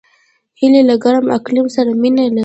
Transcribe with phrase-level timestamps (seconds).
[0.59, 2.39] هیلۍ له ګرم اقلیم سره مینه لري